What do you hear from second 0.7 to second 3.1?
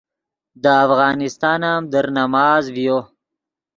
افغانستان ام در نماز ڤیو